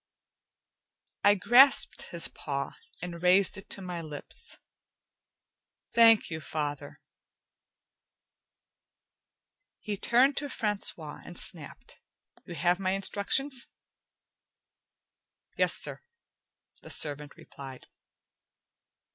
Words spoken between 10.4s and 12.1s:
Francois, and snapped: